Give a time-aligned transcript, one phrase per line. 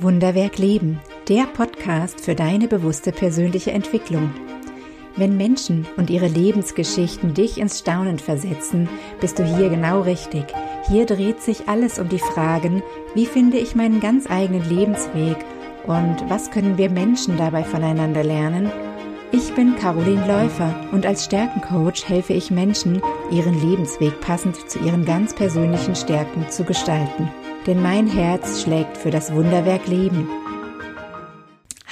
[0.00, 4.34] Wunderwerk Leben, der Podcast für deine bewusste persönliche Entwicklung.
[5.14, 8.88] Wenn Menschen und ihre Lebensgeschichten dich ins Staunen versetzen,
[9.20, 10.46] bist du hier genau richtig.
[10.88, 12.82] Hier dreht sich alles um die Fragen,
[13.14, 15.36] wie finde ich meinen ganz eigenen Lebensweg
[15.86, 18.72] und was können wir Menschen dabei voneinander lernen?
[19.30, 23.00] Ich bin Caroline Läufer und als Stärkencoach helfe ich Menschen,
[23.30, 27.30] ihren Lebensweg passend zu ihren ganz persönlichen Stärken zu gestalten
[27.66, 30.28] denn mein Herz schlägt für das Wunderwerk Leben.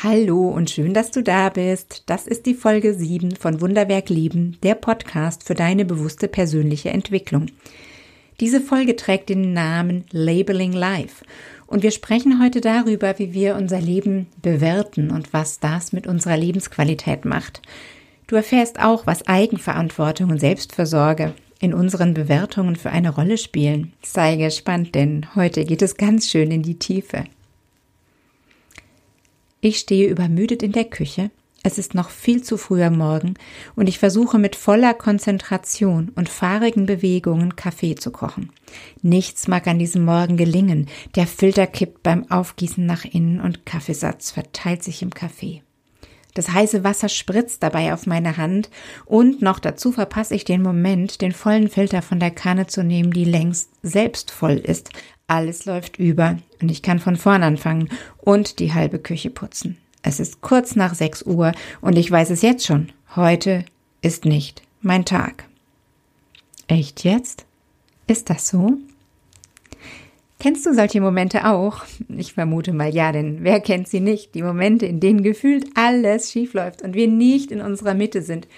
[0.02, 2.02] Hallo und schön, dass du da bist.
[2.06, 7.46] Das ist die Folge 7 von Wunderwerk Leben, der Podcast für deine bewusste persönliche Entwicklung.
[8.40, 11.24] Diese Folge trägt den Namen Labeling Life
[11.66, 16.36] und wir sprechen heute darüber, wie wir unser Leben bewerten und was das mit unserer
[16.36, 17.62] Lebensqualität macht.
[18.26, 23.92] Du erfährst auch, was Eigenverantwortung und Selbstversorge in unseren Bewertungen für eine Rolle spielen.
[24.02, 27.24] Sei gespannt, denn heute geht es ganz schön in die Tiefe.
[29.60, 31.30] Ich stehe übermüdet in der Küche.
[31.62, 33.34] Es ist noch viel zu früh am Morgen
[33.76, 38.50] und ich versuche mit voller Konzentration und fahrigen Bewegungen Kaffee zu kochen.
[39.00, 40.88] Nichts mag an diesem Morgen gelingen.
[41.14, 45.62] Der Filter kippt beim Aufgießen nach innen und Kaffeesatz verteilt sich im Kaffee.
[46.34, 48.70] Das heiße Wasser spritzt dabei auf meine Hand
[49.04, 53.12] und noch dazu verpasse ich den Moment, den vollen Filter von der Kanne zu nehmen,
[53.12, 54.90] die längst selbst voll ist.
[55.26, 57.88] Alles läuft über und ich kann von vorn anfangen
[58.18, 59.76] und die halbe Küche putzen.
[60.02, 62.92] Es ist kurz nach 6 Uhr und ich weiß es jetzt schon.
[63.14, 63.64] Heute
[64.00, 65.44] ist nicht mein Tag.
[66.66, 67.44] Echt jetzt?
[68.06, 68.78] Ist das so?
[70.42, 71.84] Kennst du solche Momente auch?
[72.08, 74.34] Ich vermute mal ja, denn wer kennt sie nicht?
[74.34, 78.48] Die Momente, in denen gefühlt alles schiefläuft und wir nicht in unserer Mitte sind.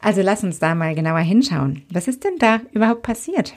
[0.00, 1.86] Also lass uns da mal genauer hinschauen.
[1.90, 3.54] Was ist denn da überhaupt passiert?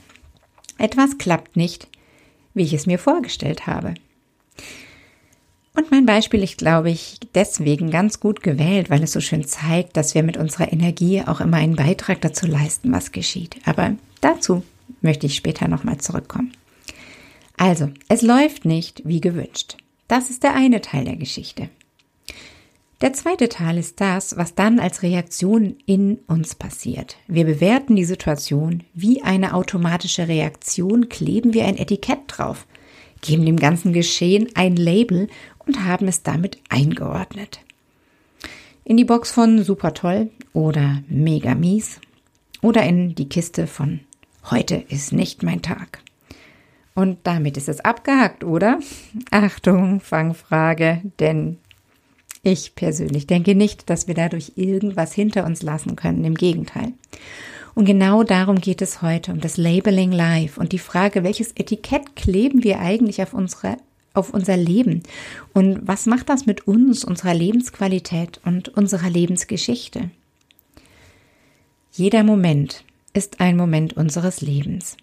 [0.77, 1.89] Etwas klappt nicht,
[2.53, 3.95] wie ich es mir vorgestellt habe.
[5.75, 9.97] Und mein Beispiel ist, glaube ich, deswegen ganz gut gewählt, weil es so schön zeigt,
[9.97, 13.57] dass wir mit unserer Energie auch immer einen Beitrag dazu leisten, was geschieht.
[13.65, 14.63] Aber dazu
[15.01, 16.53] möchte ich später nochmal zurückkommen.
[17.57, 19.77] Also, es läuft nicht wie gewünscht.
[20.07, 21.69] Das ist der eine Teil der Geschichte.
[23.01, 27.17] Der zweite Teil ist das, was dann als Reaktion in uns passiert.
[27.27, 32.65] Wir bewerten die Situation wie eine automatische Reaktion, kleben wir ein Etikett drauf,
[33.19, 35.27] geben dem ganzen Geschehen ein Label
[35.65, 37.59] und haben es damit eingeordnet.
[38.85, 41.99] In die Box von super toll oder mega mies
[42.61, 43.99] oder in die Kiste von
[44.49, 45.99] heute ist nicht mein Tag.
[46.95, 48.79] Und damit ist es abgehakt, oder?
[49.31, 51.57] Achtung, Fangfrage, denn
[52.43, 56.93] ich persönlich denke nicht, dass wir dadurch irgendwas hinter uns lassen können, im Gegenteil.
[57.73, 62.15] Und genau darum geht es heute, um das Labeling Life und die Frage, welches Etikett
[62.15, 63.77] kleben wir eigentlich auf unsere
[64.15, 65.01] auf unser Leben
[65.53, 70.11] und was macht das mit uns, unserer Lebensqualität und unserer Lebensgeschichte?
[71.91, 72.83] Jeder Moment
[73.13, 74.97] ist ein Moment unseres Lebens.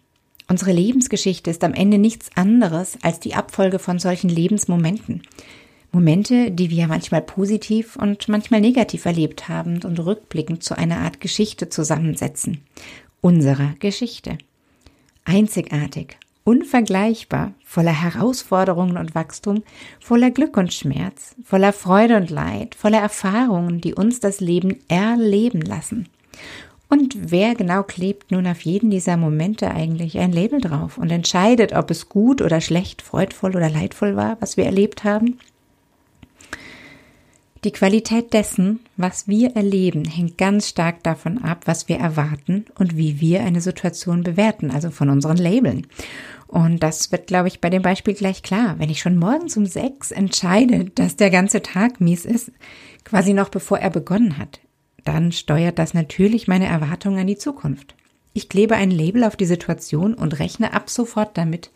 [0.50, 5.22] Unsere Lebensgeschichte ist am Ende nichts anderes als die Abfolge von solchen Lebensmomenten.
[5.93, 11.21] Momente, die wir manchmal positiv und manchmal negativ erlebt haben und rückblickend zu einer Art
[11.21, 12.62] Geschichte zusammensetzen.
[13.21, 14.38] Unserer Geschichte.
[15.25, 19.62] Einzigartig, unvergleichbar, voller Herausforderungen und Wachstum,
[20.00, 25.61] voller Glück und Schmerz, voller Freude und Leid, voller Erfahrungen, die uns das Leben erleben
[25.61, 26.09] lassen.
[26.90, 31.72] Und wer genau klebt nun auf jeden dieser Momente eigentlich ein Label drauf und entscheidet,
[31.72, 35.38] ob es gut oder schlecht, freudvoll oder leidvoll war, was wir erlebt haben?
[37.62, 42.96] Die Qualität dessen, was wir erleben, hängt ganz stark davon ab, was wir erwarten und
[42.96, 45.86] wie wir eine Situation bewerten, also von unseren Labeln.
[46.48, 48.76] Und das wird, glaube ich, bei dem Beispiel gleich klar.
[48.78, 52.50] Wenn ich schon morgens um sechs entscheide, dass der ganze Tag mies ist,
[53.04, 54.58] quasi noch bevor er begonnen hat,
[55.05, 57.94] dann steuert das natürlich meine Erwartungen an die Zukunft.
[58.33, 61.71] Ich klebe ein Label auf die Situation und rechne ab sofort damit,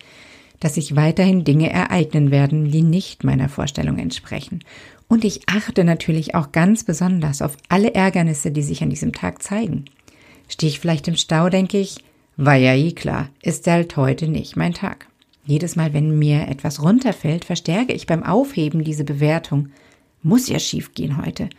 [0.60, 4.60] dass sich weiterhin Dinge ereignen werden, die nicht meiner Vorstellung entsprechen.
[5.08, 9.42] Und ich achte natürlich auch ganz besonders auf alle Ärgernisse, die sich an diesem Tag
[9.42, 9.84] zeigen.
[10.48, 11.96] Stehe ich vielleicht im Stau, denke ich,
[12.36, 15.06] war ja eh klar, ist halt heute nicht mein Tag.
[15.46, 19.68] Jedes Mal, wenn mir etwas runterfällt, verstärke ich beim Aufheben diese Bewertung.
[20.22, 21.50] Muss ja schief gehen heute.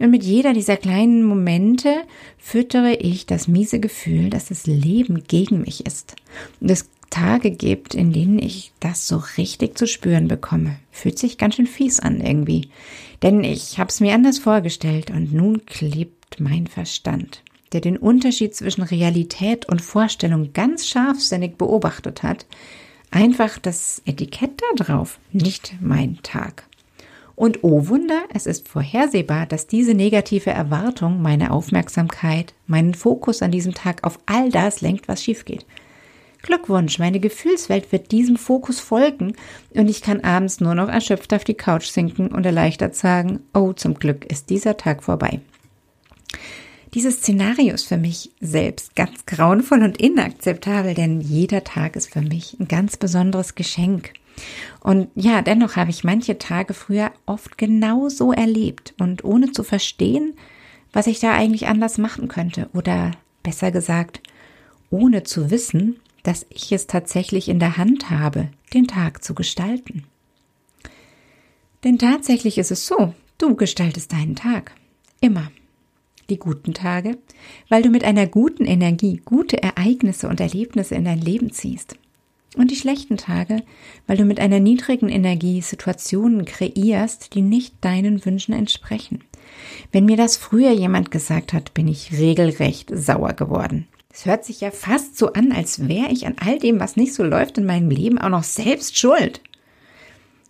[0.00, 2.02] Und mit jeder dieser kleinen Momente
[2.38, 6.16] füttere ich das miese Gefühl, dass das Leben gegen mich ist.
[6.60, 10.76] Und es Tage gibt, in denen ich das so richtig zu spüren bekomme.
[10.90, 12.70] Fühlt sich ganz schön fies an irgendwie.
[13.22, 17.42] Denn ich hab's mir anders vorgestellt und nun klebt mein Verstand,
[17.72, 22.46] der den Unterschied zwischen Realität und Vorstellung ganz scharfsinnig beobachtet hat,
[23.10, 26.64] Einfach das Etikett da drauf, nicht mein Tag.
[27.40, 33.50] Und oh Wunder, es ist vorhersehbar, dass diese negative Erwartung meine Aufmerksamkeit, meinen Fokus an
[33.50, 35.64] diesem Tag auf all das lenkt, was schief geht.
[36.42, 39.36] Glückwunsch, meine Gefühlswelt wird diesem Fokus folgen
[39.72, 43.72] und ich kann abends nur noch erschöpft auf die Couch sinken und erleichtert sagen, oh,
[43.72, 45.40] zum Glück ist dieser Tag vorbei.
[46.92, 52.20] Dieses Szenario ist für mich selbst ganz grauenvoll und inakzeptabel, denn jeder Tag ist für
[52.20, 54.12] mich ein ganz besonderes Geschenk.
[54.80, 59.62] Und ja, dennoch habe ich manche Tage früher oft genau so erlebt und ohne zu
[59.62, 60.34] verstehen,
[60.92, 64.20] was ich da eigentlich anders machen könnte oder besser gesagt,
[64.90, 70.04] ohne zu wissen, dass ich es tatsächlich in der Hand habe, den Tag zu gestalten.
[71.84, 74.72] Denn tatsächlich ist es so, du gestaltest deinen Tag.
[75.20, 75.50] Immer.
[76.28, 77.18] Die guten Tage,
[77.68, 81.96] weil du mit einer guten Energie gute Ereignisse und Erlebnisse in dein Leben ziehst.
[82.56, 83.62] Und die schlechten Tage,
[84.06, 89.22] weil du mit einer niedrigen Energie Situationen kreierst, die nicht deinen Wünschen entsprechen.
[89.92, 93.86] Wenn mir das früher jemand gesagt hat, bin ich regelrecht sauer geworden.
[94.12, 97.14] Es hört sich ja fast so an, als wäre ich an all dem, was nicht
[97.14, 99.40] so läuft in meinem Leben, auch noch selbst schuld.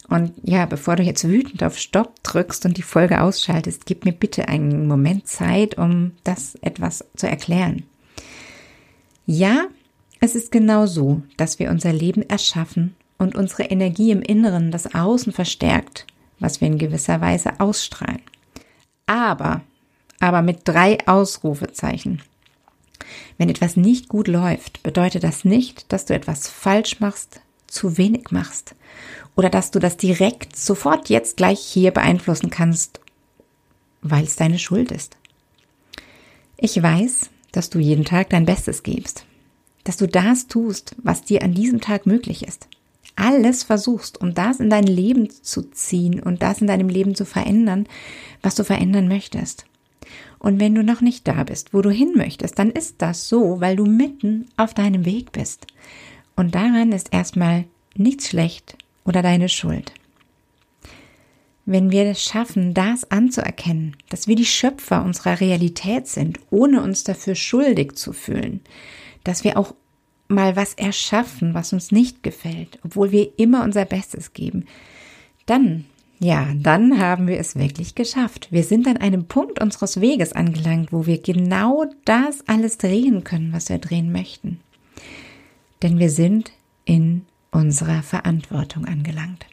[0.09, 4.13] Und ja, bevor du jetzt wütend auf Stopp drückst und die Folge ausschaltest, gib mir
[4.13, 7.85] bitte einen Moment Zeit, um das etwas zu erklären.
[9.25, 9.67] Ja,
[10.21, 14.95] es ist genau so, dass wir unser Leben erschaffen und unsere Energie im Inneren das
[14.95, 16.07] Außen verstärkt,
[16.39, 18.21] was wir in gewisser Weise ausstrahlen.
[19.07, 19.63] Aber,
[20.21, 22.23] aber mit drei Ausrufezeichen.
[23.39, 28.31] Wenn etwas nicht gut läuft, bedeutet das nicht, dass du etwas falsch machst, zu wenig
[28.31, 28.75] machst
[29.37, 33.01] oder dass du das direkt sofort jetzt gleich hier beeinflussen kannst,
[34.03, 35.17] weil es deine Schuld ist.
[36.59, 39.25] Ich weiß, dass du jeden Tag dein Bestes gibst
[39.85, 42.69] dass du das tust, was dir an diesem Tag möglich ist.
[43.17, 47.25] Alles versuchst, um das in dein Leben zu ziehen und das in deinem Leben zu
[47.25, 47.87] verändern,
[48.43, 49.67] was du verändern möchtest.
[50.39, 53.61] Und wenn du noch nicht da bist, wo du hin möchtest, dann ist das so,
[53.61, 55.67] weil du mitten auf deinem Weg bist.
[56.35, 59.93] Und daran ist erstmal nichts schlecht oder deine Schuld.
[61.67, 67.05] Wenn wir es schaffen, das anzuerkennen, dass wir die Schöpfer unserer Realität sind, ohne uns
[67.05, 68.61] dafür schuldig zu fühlen,
[69.25, 69.75] dass wir auch
[70.29, 74.67] mal was erschaffen, was uns nicht gefällt, obwohl wir immer unser Bestes geben,
[75.47, 75.85] dann,
[76.21, 78.49] ja, dann haben wir es wirklich geschafft.
[78.51, 83.53] Wir sind an einem Punkt unseres Weges angelangt, wo wir genau das alles drehen können,
[83.53, 84.61] was wir drehen möchten.
[85.83, 86.53] Denn wir sind
[86.85, 89.47] in unserer Verantwortung angelangt.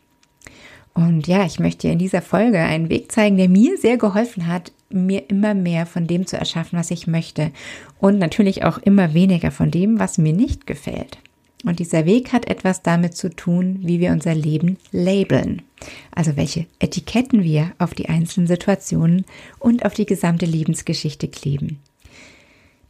[0.93, 4.47] Und ja, ich möchte dir in dieser Folge einen Weg zeigen, der mir sehr geholfen
[4.47, 7.51] hat, mir immer mehr von dem zu erschaffen, was ich möchte.
[7.99, 11.19] Und natürlich auch immer weniger von dem, was mir nicht gefällt.
[11.63, 15.63] Und dieser Weg hat etwas damit zu tun, wie wir unser Leben labeln.
[16.11, 19.25] Also welche Etiketten wir auf die einzelnen Situationen
[19.59, 21.79] und auf die gesamte Lebensgeschichte kleben.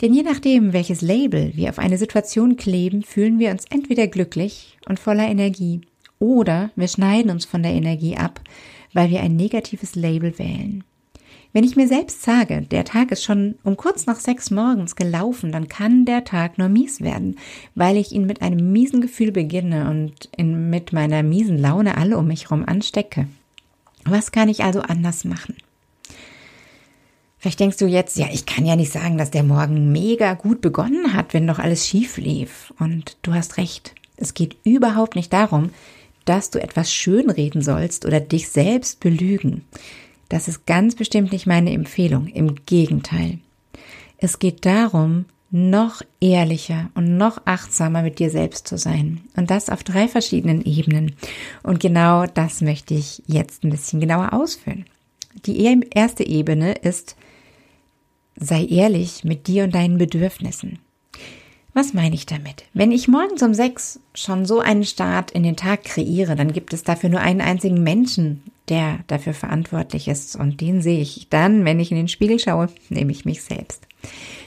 [0.01, 4.77] Denn je nachdem, welches Label wir auf eine Situation kleben, fühlen wir uns entweder glücklich
[4.87, 5.81] und voller Energie
[6.19, 8.41] oder wir schneiden uns von der Energie ab,
[8.93, 10.83] weil wir ein negatives Label wählen.
[11.53, 15.51] Wenn ich mir selbst sage, der Tag ist schon um kurz nach sechs morgens gelaufen,
[15.51, 17.37] dann kann der Tag nur mies werden,
[17.73, 22.17] weil ich ihn mit einem miesen Gefühl beginne und in, mit meiner miesen Laune alle
[22.17, 23.27] um mich herum anstecke.
[24.05, 25.55] Was kann ich also anders machen?
[27.39, 30.59] Vielleicht denkst du jetzt, ja, ich kann ja nicht sagen, dass der Morgen mega gut
[30.61, 32.73] begonnen hat, wenn doch alles schief lief.
[32.79, 33.93] Und du hast recht.
[34.15, 35.69] Es geht überhaupt nicht darum,
[36.25, 39.63] dass du etwas schönreden sollst oder dich selbst belügen.
[40.29, 42.27] Das ist ganz bestimmt nicht meine Empfehlung.
[42.27, 43.39] Im Gegenteil.
[44.17, 49.21] Es geht darum, noch ehrlicher und noch achtsamer mit dir selbst zu sein.
[49.35, 51.15] Und das auf drei verschiedenen Ebenen.
[51.63, 54.85] Und genau das möchte ich jetzt ein bisschen genauer ausführen.
[55.45, 57.15] Die erste Ebene ist,
[58.35, 60.79] sei ehrlich mit dir und deinen Bedürfnissen.
[61.73, 62.65] Was meine ich damit?
[62.73, 66.73] Wenn ich morgens um sechs schon so einen Start in den Tag kreiere, dann gibt
[66.73, 70.35] es dafür nur einen einzigen Menschen, der dafür verantwortlich ist.
[70.35, 73.87] Und den sehe ich dann, wenn ich in den Spiegel schaue, nämlich mich selbst.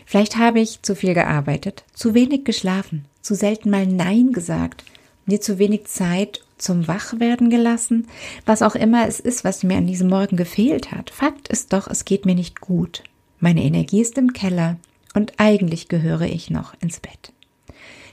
[0.07, 4.85] Vielleicht habe ich zu viel gearbeitet, zu wenig geschlafen, zu selten mal Nein gesagt,
[5.27, 8.07] mir zu wenig Zeit zum Wachwerden gelassen,
[8.45, 11.11] was auch immer es ist, was mir an diesem Morgen gefehlt hat.
[11.11, 13.03] Fakt ist doch, es geht mir nicht gut.
[13.39, 14.77] Meine Energie ist im Keller
[15.15, 17.33] und eigentlich gehöre ich noch ins Bett.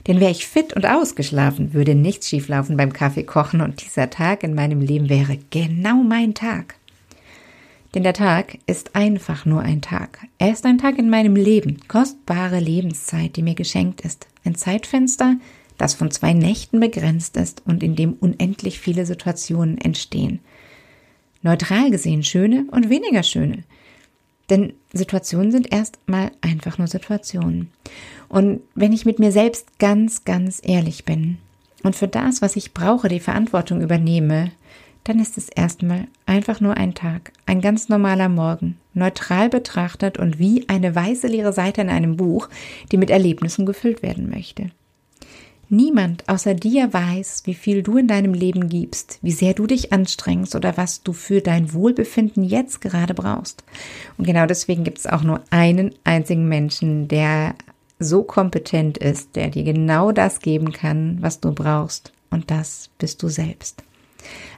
[0.08, 4.42] Denn wäre ich fit und ausgeschlafen, würde nichts schieflaufen beim Kaffee kochen und dieser Tag
[4.42, 6.76] in meinem Leben wäre genau mein Tag.
[7.94, 10.26] Denn der Tag ist einfach nur ein Tag.
[10.38, 14.26] Er ist ein Tag in meinem Leben, kostbare Lebenszeit, die mir geschenkt ist.
[14.44, 15.36] Ein Zeitfenster,
[15.76, 20.40] das von zwei Nächten begrenzt ist und in dem unendlich viele Situationen entstehen.
[21.42, 23.64] Neutral gesehen schöne und weniger schöne.
[24.50, 27.70] Denn Situationen sind erstmal einfach nur Situationen.
[28.28, 31.38] Und wenn ich mit mir selbst ganz, ganz ehrlich bin
[31.82, 34.52] und für das, was ich brauche, die Verantwortung übernehme,
[35.04, 40.38] dann ist es erstmal einfach nur ein Tag, ein ganz normaler Morgen, neutral betrachtet und
[40.38, 42.48] wie eine weiße leere Seite in einem Buch,
[42.92, 44.70] die mit Erlebnissen gefüllt werden möchte.
[45.70, 49.92] Niemand außer dir weiß, wie viel du in deinem Leben gibst, wie sehr du dich
[49.92, 53.64] anstrengst oder was du für dein Wohlbefinden jetzt gerade brauchst.
[54.16, 57.54] Und genau deswegen gibt es auch nur einen einzigen Menschen, der
[57.98, 62.12] so kompetent ist, der dir genau das geben kann, was du brauchst.
[62.30, 63.82] Und das bist du selbst.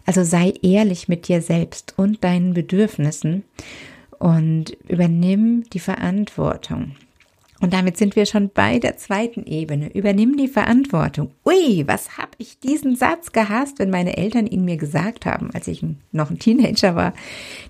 [0.07, 3.45] Also sei ehrlich mit dir selbst und deinen Bedürfnissen
[4.19, 6.93] und übernimm die Verantwortung.
[7.61, 9.93] Und damit sind wir schon bei der zweiten Ebene.
[9.93, 11.31] Übernimm die Verantwortung.
[11.45, 15.69] Ui, was hab ich diesen Satz gehasst, wenn meine Eltern ihn mir gesagt haben, als
[15.69, 17.13] ich noch ein Teenager war.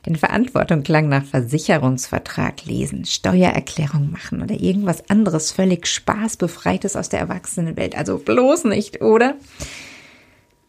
[0.07, 7.21] Denn Verantwortung klang nach Versicherungsvertrag lesen, Steuererklärung machen oder irgendwas anderes völlig spaßbefreites aus der
[7.21, 7.99] Erwachsenenwelt.
[7.99, 9.35] Also bloß nicht, oder?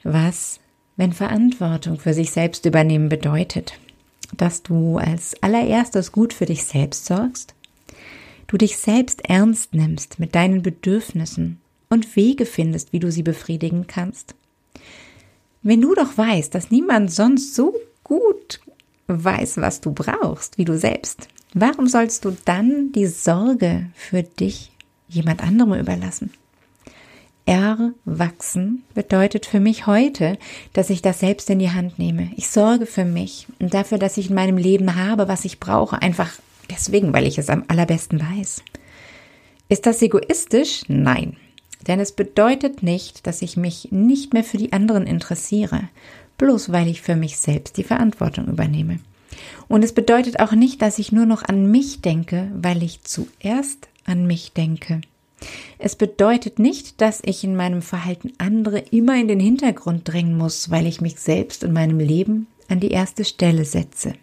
[0.03, 0.59] Was
[1.01, 3.73] wenn Verantwortung für sich selbst übernehmen bedeutet,
[4.37, 7.55] dass du als allererstes gut für dich selbst sorgst,
[8.51, 13.87] du dich selbst ernst nimmst mit deinen Bedürfnissen und Wege findest, wie du sie befriedigen
[13.87, 14.35] kannst.
[15.61, 18.59] Wenn du doch weißt, dass niemand sonst so gut
[19.07, 24.73] weiß, was du brauchst, wie du selbst, warum sollst du dann die Sorge für dich
[25.07, 26.33] jemand anderem überlassen?
[27.45, 30.37] Erwachsen bedeutet für mich heute,
[30.73, 32.31] dass ich das selbst in die Hand nehme.
[32.35, 36.01] Ich sorge für mich und dafür, dass ich in meinem Leben habe, was ich brauche,
[36.01, 36.33] einfach
[36.71, 38.63] deswegen, weil ich es am allerbesten weiß.
[39.69, 40.83] Ist das egoistisch?
[40.87, 41.37] Nein.
[41.87, 45.89] Denn es bedeutet nicht, dass ich mich nicht mehr für die anderen interessiere,
[46.37, 48.99] bloß weil ich für mich selbst die Verantwortung übernehme.
[49.67, 53.87] Und es bedeutet auch nicht, dass ich nur noch an mich denke, weil ich zuerst
[54.05, 55.01] an mich denke.
[55.79, 60.69] Es bedeutet nicht, dass ich in meinem Verhalten andere immer in den Hintergrund drängen muss,
[60.69, 64.13] weil ich mich selbst und meinem Leben an die erste Stelle setze.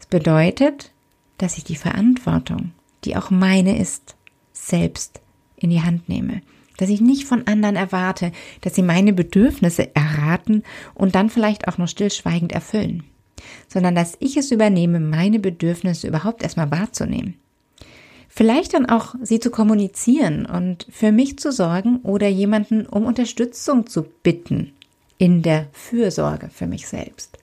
[0.00, 0.90] Es bedeutet,
[1.42, 2.72] dass ich die Verantwortung,
[3.04, 4.16] die auch meine ist,
[4.52, 5.20] selbst
[5.56, 6.42] in die Hand nehme.
[6.76, 8.32] Dass ich nicht von anderen erwarte,
[8.62, 10.62] dass sie meine Bedürfnisse erraten
[10.94, 13.04] und dann vielleicht auch noch stillschweigend erfüllen,
[13.68, 17.34] sondern dass ich es übernehme, meine Bedürfnisse überhaupt erstmal wahrzunehmen
[18.32, 23.88] Vielleicht dann auch sie zu kommunizieren und für mich zu sorgen oder jemanden um Unterstützung
[23.88, 24.72] zu bitten
[25.18, 27.38] in der Fürsorge für mich selbst.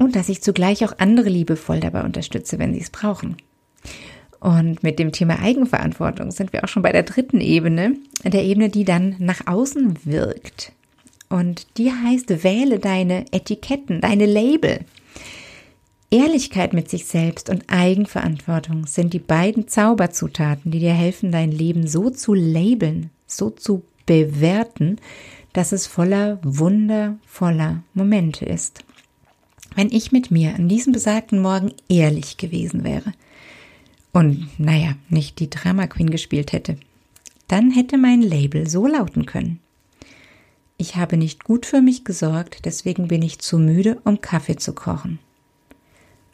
[0.00, 3.36] Und dass ich zugleich auch andere liebevoll dabei unterstütze, wenn sie es brauchen.
[4.40, 8.70] Und mit dem Thema Eigenverantwortung sind wir auch schon bei der dritten Ebene, der Ebene,
[8.70, 10.72] die dann nach außen wirkt.
[11.28, 14.80] Und die heißt, wähle deine Etiketten, deine Label.
[16.10, 21.86] Ehrlichkeit mit sich selbst und Eigenverantwortung sind die beiden Zauberzutaten, die dir helfen, dein Leben
[21.86, 24.96] so zu labeln, so zu bewerten,
[25.52, 28.82] dass es voller wundervoller Momente ist.
[29.74, 33.12] Wenn ich mit mir an diesem besagten Morgen ehrlich gewesen wäre
[34.12, 36.76] und, naja, nicht die Drama Queen gespielt hätte,
[37.48, 39.60] dann hätte mein Label so lauten können.
[40.76, 44.72] Ich habe nicht gut für mich gesorgt, deswegen bin ich zu müde, um Kaffee zu
[44.72, 45.18] kochen.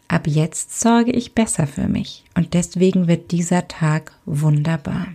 [0.09, 5.09] Ab jetzt sorge ich besser für mich und deswegen wird dieser Tag wunderbar.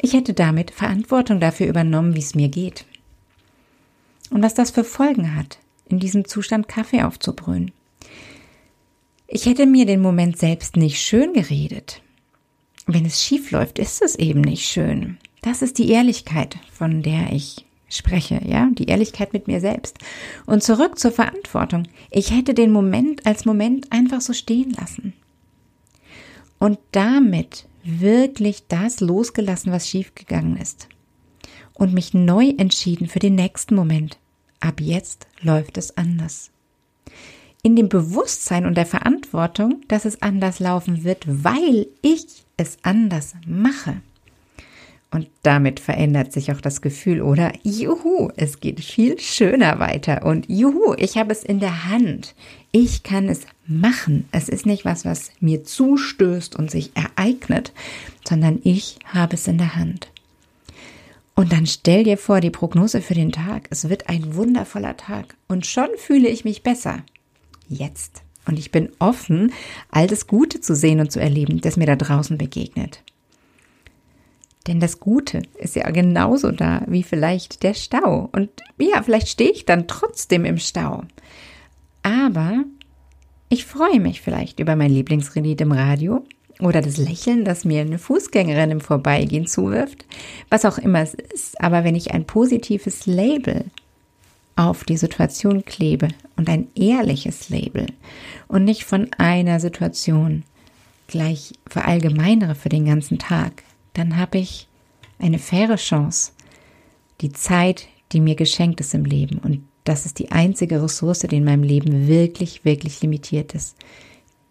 [0.00, 2.84] Ich hätte damit Verantwortung dafür übernommen, wie es mir geht.
[4.30, 5.58] Und was das für Folgen hat,
[5.88, 7.72] in diesem Zustand Kaffee aufzubrühen.
[9.26, 12.02] Ich hätte mir den Moment selbst nicht schön geredet.
[12.86, 15.18] Wenn es schief läuft, ist es eben nicht schön.
[15.42, 19.98] Das ist die Ehrlichkeit, von der ich spreche, ja, die Ehrlichkeit mit mir selbst.
[20.46, 21.84] Und zurück zur Verantwortung.
[22.10, 25.14] Ich hätte den Moment als Moment einfach so stehen lassen.
[26.58, 30.88] Und damit wirklich das losgelassen, was schiefgegangen ist.
[31.74, 34.18] Und mich neu entschieden für den nächsten Moment.
[34.60, 36.50] Ab jetzt läuft es anders.
[37.62, 43.34] In dem Bewusstsein und der Verantwortung, dass es anders laufen wird, weil ich es anders
[43.46, 44.02] mache.
[45.14, 47.52] Und damit verändert sich auch das Gefühl, oder?
[47.62, 50.26] Juhu, es geht viel schöner weiter.
[50.26, 52.34] Und juhu, ich habe es in der Hand.
[52.72, 54.28] Ich kann es machen.
[54.32, 57.72] Es ist nicht was, was mir zustößt und sich ereignet,
[58.28, 60.10] sondern ich habe es in der Hand.
[61.34, 63.66] Und dann stell dir vor, die Prognose für den Tag.
[63.70, 65.36] Es wird ein wundervoller Tag.
[65.48, 67.02] Und schon fühle ich mich besser.
[67.68, 68.22] Jetzt.
[68.46, 69.52] Und ich bin offen,
[69.90, 73.02] all das Gute zu sehen und zu erleben, das mir da draußen begegnet.
[74.66, 78.28] Denn das Gute ist ja genauso da wie vielleicht der Stau.
[78.32, 81.02] Und ja, vielleicht stehe ich dann trotzdem im Stau.
[82.02, 82.64] Aber
[83.48, 86.24] ich freue mich vielleicht über mein Lieblingsrelied im Radio
[86.60, 90.06] oder das Lächeln, das mir eine Fußgängerin im Vorbeigehen zuwirft,
[90.50, 91.60] was auch immer es ist.
[91.60, 93.64] Aber wenn ich ein positives Label
[94.56, 97.86] auf die Situation klebe und ein ehrliches Label
[98.46, 100.44] und nicht von einer Situation
[101.06, 104.68] gleich verallgemeinere für den ganzen Tag, dann habe ich
[105.18, 106.32] eine faire Chance,
[107.20, 109.38] die Zeit, die mir geschenkt ist im Leben.
[109.38, 113.76] Und das ist die einzige Ressource, die in meinem Leben wirklich, wirklich limitiert ist,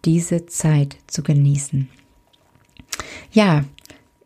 [0.04, 1.88] diese Zeit zu genießen.
[3.32, 3.64] Ja,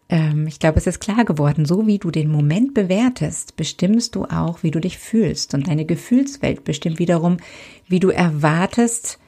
[0.08, 4.24] ähm, ich glaube, es ist klar geworden, so wie du den Moment bewertest, bestimmst du
[4.24, 5.54] auch, wie du dich fühlst.
[5.54, 7.38] Und deine Gefühlswelt bestimmt wiederum,
[7.86, 9.18] wie du erwartest,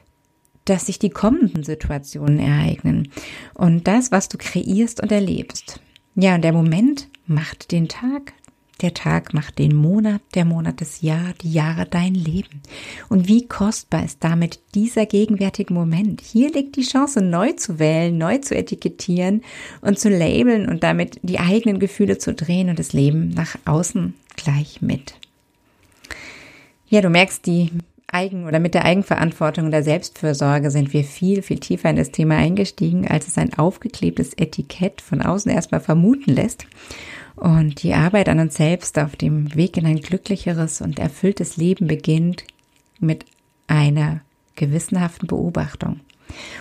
[0.65, 3.11] dass sich die kommenden Situationen ereignen.
[3.53, 5.81] Und das, was du kreierst und erlebst.
[6.15, 8.33] Ja, und der Moment macht den Tag,
[8.81, 12.61] der Tag macht den Monat, der Monat das Jahr, die Jahre dein Leben.
[13.09, 16.21] Und wie kostbar ist damit dieser gegenwärtige Moment?
[16.21, 19.43] Hier liegt die Chance, neu zu wählen, neu zu etikettieren
[19.81, 24.13] und zu labeln und damit die eigenen Gefühle zu drehen und das Leben nach außen
[24.35, 25.15] gleich mit.
[26.87, 27.71] Ja, du merkst, die
[28.11, 32.11] Eigen- oder mit der Eigenverantwortung und der Selbstfürsorge sind wir viel, viel tiefer in das
[32.11, 36.65] Thema eingestiegen, als es ein aufgeklebtes Etikett von außen erstmal vermuten lässt.
[37.41, 41.87] Und die Arbeit an uns selbst auf dem Weg in ein glücklicheres und erfülltes Leben
[41.87, 42.43] beginnt
[42.99, 43.25] mit
[43.65, 44.21] einer
[44.55, 46.01] gewissenhaften Beobachtung.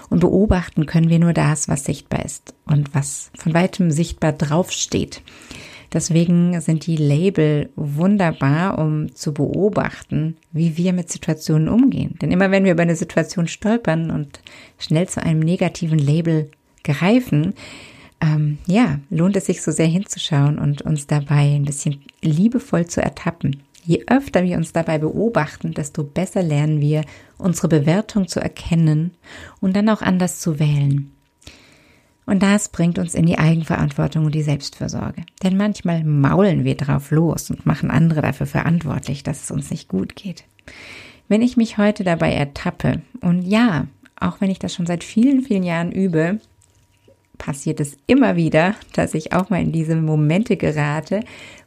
[0.08, 5.20] Und beobachten können wir nur das, was sichtbar ist und was von weitem sichtbar draufsteht.
[5.92, 12.16] Deswegen sind die Label wunderbar, um zu beobachten, wie wir mit Situationen umgehen.
[12.22, 14.40] Denn immer wenn wir über eine Situation stolpern und
[14.78, 16.50] schnell zu einem negativen Label
[16.84, 17.52] greifen,
[18.20, 23.02] ähm, ja, lohnt es sich so sehr hinzuschauen und uns dabei ein bisschen liebevoll zu
[23.02, 23.62] ertappen.
[23.82, 27.02] Je öfter wir uns dabei beobachten, desto besser lernen wir,
[27.38, 29.12] unsere Bewertung zu erkennen
[29.60, 31.12] und dann auch anders zu wählen.
[32.26, 35.24] Und das bringt uns in die Eigenverantwortung und die Selbstfürsorge.
[35.42, 39.88] Denn manchmal maulen wir drauf los und machen andere dafür verantwortlich, dass es uns nicht
[39.88, 40.44] gut geht.
[41.26, 45.42] Wenn ich mich heute dabei ertappe, und ja, auch wenn ich das schon seit vielen,
[45.42, 46.38] vielen Jahren übe,
[47.40, 51.20] passiert es immer wieder, dass ich auch mal in diese Momente gerate,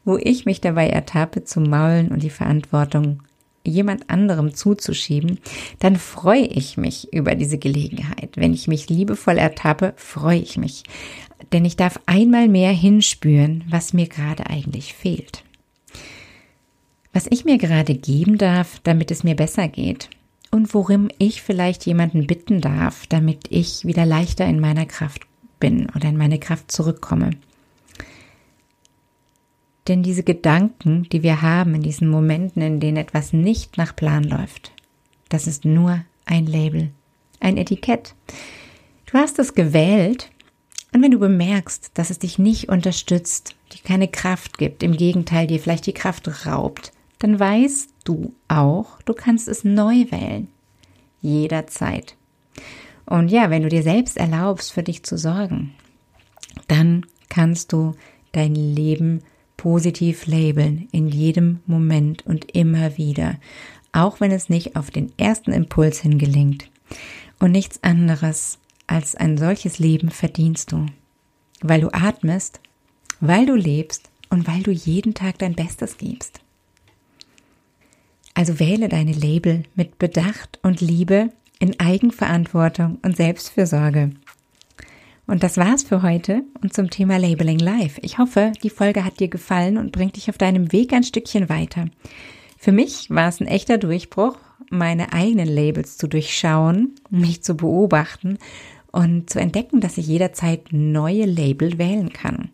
[0.06, 3.24] wo ich mich dabei ertappe zu maulen und die Verantwortung
[3.66, 5.40] jemand anderem zuzuschieben,
[5.80, 8.32] dann freue ich mich über diese Gelegenheit.
[8.36, 10.84] Wenn ich mich liebevoll ertappe, freue ich mich.
[11.52, 15.44] Denn ich darf einmal mehr hinspüren, was mir gerade eigentlich fehlt.
[17.14, 20.10] Was ich mir gerade geben darf, damit es mir besser geht.
[20.52, 25.24] Und worum ich vielleicht jemanden bitten darf, damit ich wieder leichter in meiner Kraft
[25.64, 27.30] bin oder in meine Kraft zurückkomme.
[29.88, 34.26] Denn diese Gedanken, die wir haben in diesen Momenten, in denen etwas nicht nach Plan
[34.26, 34.74] läuft,
[35.30, 36.90] das ist nur ein Label,
[37.40, 38.14] ein Etikett.
[39.06, 40.32] Du hast es gewählt
[40.94, 45.48] und wenn du bemerkst, dass es dich nicht unterstützt, dir keine Kraft gibt, im Gegenteil
[45.48, 50.50] dir vielleicht die Kraft raubt, dann weißt du auch, du kannst es neu wählen.
[51.22, 52.18] Jederzeit.
[53.06, 55.74] Und ja, wenn du dir selbst erlaubst, für dich zu sorgen,
[56.68, 57.96] dann kannst du
[58.32, 59.22] dein Leben
[59.58, 63.38] positiv labeln in jedem Moment und immer wieder,
[63.92, 66.70] auch wenn es nicht auf den ersten Impuls hin gelingt.
[67.40, 70.86] Und nichts anderes als ein solches Leben verdienst du,
[71.62, 72.60] weil du atmest,
[73.20, 76.42] weil du lebst und weil du jeden Tag dein Bestes gibst.
[78.34, 81.30] Also wähle deine Label mit Bedacht und Liebe
[81.64, 84.12] in Eigenverantwortung und Selbstfürsorge.
[85.28, 88.00] Und das war's für heute und zum Thema Labeling Live.
[88.02, 91.48] Ich hoffe, die Folge hat dir gefallen und bringt dich auf deinem Weg ein Stückchen
[91.48, 91.86] weiter.
[92.58, 94.38] Für mich war es ein echter Durchbruch,
[94.70, 98.40] meine eigenen Labels zu durchschauen, mich zu beobachten
[98.94, 102.50] und zu entdecken, dass ich jederzeit neue Label wählen kann.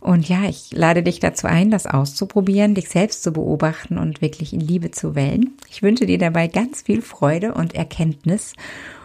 [0.00, 4.52] Und ja, ich lade dich dazu ein, das auszuprobieren, dich selbst zu beobachten und wirklich
[4.52, 5.56] in Liebe zu wählen.
[5.70, 8.52] Ich wünsche dir dabei ganz viel Freude und Erkenntnis.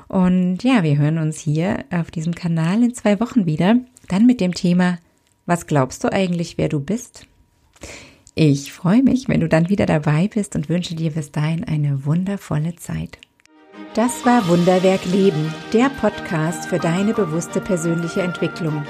[0.09, 3.77] Und ja, wir hören uns hier auf diesem Kanal in zwei Wochen wieder.
[4.09, 4.99] Dann mit dem Thema,
[5.45, 7.25] was glaubst du eigentlich, wer du bist?
[8.35, 12.05] Ich freue mich, wenn du dann wieder dabei bist und wünsche dir bis dahin eine
[12.05, 13.19] wundervolle Zeit.
[13.93, 18.83] Das war Wunderwerk Leben, der Podcast für deine bewusste persönliche Entwicklung.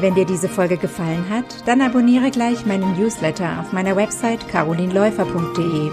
[0.00, 5.90] Wenn dir diese Folge gefallen hat, dann abonniere gleich meinen Newsletter auf meiner Website carolinläufer.de.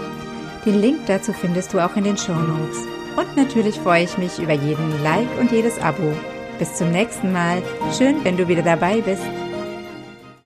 [0.64, 2.78] Den Link dazu findest du auch in den Show Notes.
[3.14, 6.14] Und natürlich freue ich mich über jeden Like und jedes Abo.
[6.58, 7.62] Bis zum nächsten Mal.
[7.98, 9.22] Schön, wenn du wieder dabei bist.